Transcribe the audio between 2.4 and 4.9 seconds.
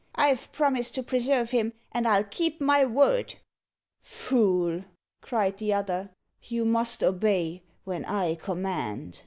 my word." "Fool!"